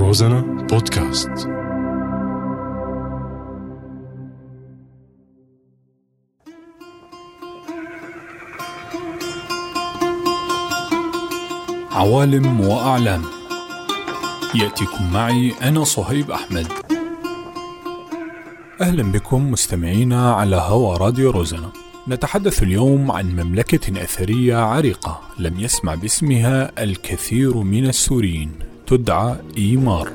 [0.00, 1.30] روزانا بودكاست.
[11.92, 13.22] عوالم وأعلام.
[14.54, 16.66] يأتيكم معي أنا صهيب أحمد.
[18.80, 21.70] أهلا بكم مستمعينا على هوا راديو روزانا.
[22.08, 28.69] نتحدث اليوم عن مملكة أثرية عريقة لم يسمع باسمها الكثير من السوريين.
[28.90, 30.12] تدعى إيمار.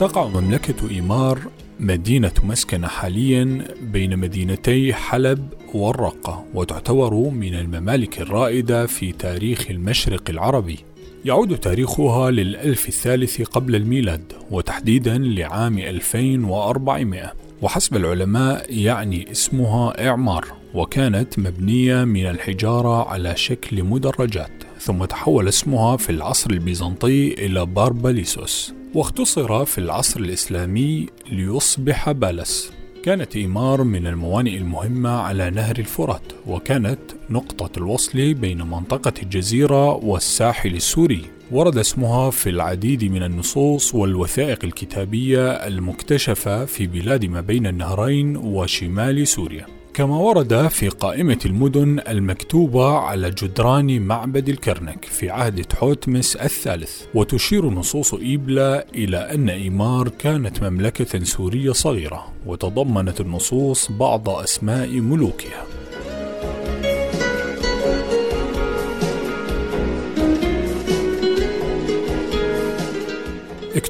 [0.00, 1.38] تقع مملكة إيمار
[1.80, 10.78] مدينة مسكنة حاليا بين مدينتي حلب والرقة وتعتبر من الممالك الرائدة في تاريخ المشرق العربي.
[11.24, 21.38] يعود تاريخها للألف الثالث قبل الميلاد وتحديدا لعام 2400 وحسب العلماء يعني اسمها إعمار وكانت
[21.38, 24.50] مبنية من الحجارة على شكل مدرجات
[24.80, 32.72] ثم تحول اسمها في العصر البيزنطي إلى بارباليسوس واختصر في العصر الإسلامي ليصبح بالس.
[33.02, 36.98] كانت إيمار من الموانئ المهمة على نهر الفرات وكانت
[37.30, 41.24] نقطة الوصل بين منطقة الجزيرة والساحل السوري.
[41.50, 49.28] ورد اسمها في العديد من النصوص والوثائق الكتابية المكتشفة في بلاد ما بين النهرين وشمال
[49.28, 49.66] سوريا.
[49.94, 57.70] كما ورد في قائمة المدن المكتوبة على جدران معبد الكرنك في عهد تحوتمس الثالث وتشير
[57.70, 65.81] نصوص إيبلا إلى أن إيمار كانت مملكة سورية صغيرة وتضمنت النصوص بعض أسماء ملوكها.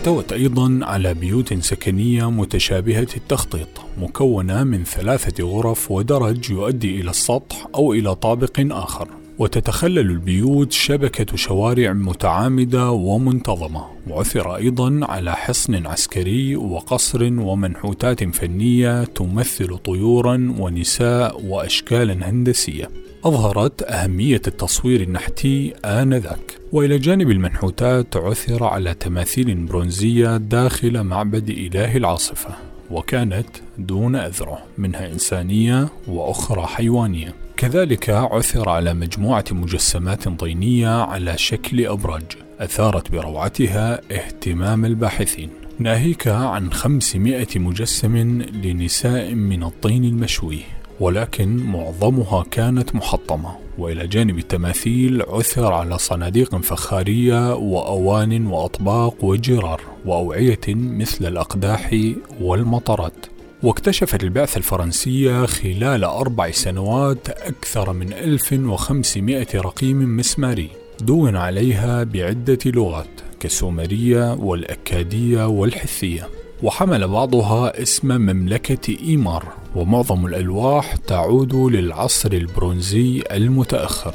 [0.00, 3.68] احتوت أيضا على بيوت سكنية متشابهة التخطيط
[3.98, 9.08] مكونة من ثلاثة غرف ودرج يؤدي إلى السطح أو إلى طابق آخر.
[9.38, 13.84] وتتخلل البيوت شبكة شوارع متعامدة ومنتظمة.
[14.10, 22.90] وعثر أيضا على حصن عسكري وقصر ومنحوتات فنية تمثل طيورا ونساء وأشكالا هندسية.
[23.24, 31.96] أظهرت أهمية التصوير النحتي آنذاك وإلى جانب المنحوتات عثر على تماثيل برونزية داخل معبد إله
[31.96, 32.54] العاصفة
[32.90, 33.48] وكانت
[33.78, 37.34] دون أذرع منها إنسانية وأخرى حيوانية.
[37.56, 42.24] كذلك عثر على مجموعة مجسمات طينية على شكل أبراج
[42.60, 45.50] أثارت بروعتها اهتمام الباحثين.
[45.78, 48.16] ناهيك عن 500 مجسم
[48.62, 50.62] لنساء من الطين المشوي.
[51.00, 60.60] ولكن معظمها كانت محطمة وإلى جانب التماثيل عثر على صناديق فخارية وأوان وأطباق وجرار وأوعية
[60.68, 61.96] مثل الأقداح
[62.40, 63.26] والمطرات.
[63.62, 70.68] واكتشفت البعثة الفرنسية خلال أربع سنوات أكثر من 1500 رقيم مسماري
[71.00, 76.28] دون عليها بعدة لغات كالسومرية والأكادية والحثية.
[76.62, 79.44] وحمل بعضها اسم مملكة إيمار
[79.76, 84.14] ومعظم الألواح تعود للعصر البرونزي المتأخر.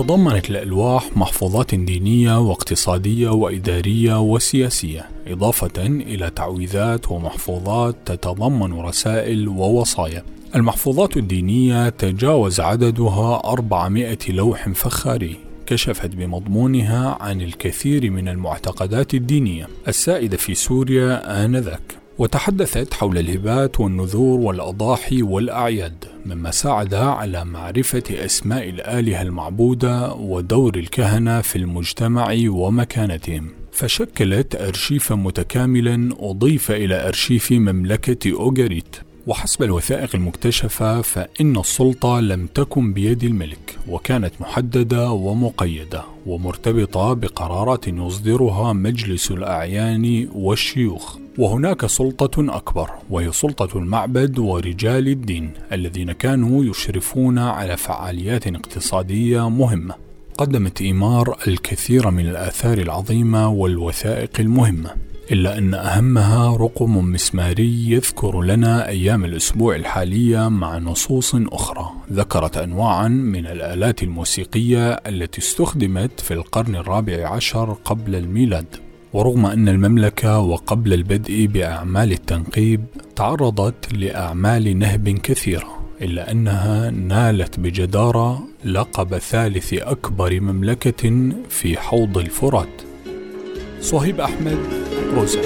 [0.00, 10.22] تضمنت الألواح محفوظات دينية واقتصادية وإدارية وسياسية إضافة إلى تعويذات ومحفوظات تتضمن رسائل ووصايا.
[10.54, 15.36] المحفوظات الدينية تجاوز عددها 400 لوح فخاري
[15.66, 19.68] كشفت بمضمونها عن الكثير من المعتقدات الدينية.
[19.88, 21.99] السائدة في سوريا آنذاك.
[22.20, 31.40] وتحدثت حول الهبات والنذور والأضاحي والأعياد مما ساعد على معرفة أسماء الآلهة المعبودة ودور الكهنة
[31.40, 33.50] في المجتمع ومكانتهم.
[33.72, 38.96] فشكلت أرشيفا متكاملا أضيف إلى أرشيف مملكة أوغاريت
[39.30, 48.72] وحسب الوثائق المكتشفة فإن السلطة لم تكن بيد الملك وكانت محددة ومقيدة ومرتبطة بقرارات يصدرها
[48.72, 51.16] مجلس الأعيان والشيوخ.
[51.38, 59.94] وهناك سلطة أكبر وهي سلطة المعبد ورجال الدين الذين كانوا يشرفون على فعاليات اقتصادية مهمة.
[60.38, 65.09] قدمت إيمار الكثير من الآثار العظيمة والوثائق المهمة.
[65.32, 71.90] إلا أن أهمها رقم مسماري يذكر لنا أيام الأسبوع الحالية مع نصوص أخرى.
[72.12, 78.66] ذكرت أنواعا من الآلات الموسيقية التي استخدمت في القرن الرابع عشر قبل الميلاد.
[79.12, 82.84] ورغم أن المملكة وقبل البدء بأعمال التنقيب
[83.16, 92.82] تعرضت لأعمال نهب كثيرة إلا أنها نالت بجدارة لقب ثالث أكبر مملكة في حوض الفرات.
[93.80, 94.79] صهيب أحمد
[95.12, 95.40] روزا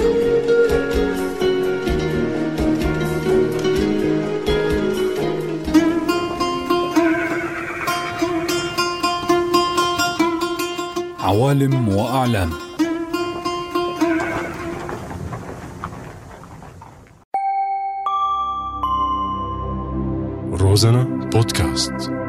[11.19, 12.49] عوالم وأعلام.
[20.59, 22.24] روزانا بودكاست.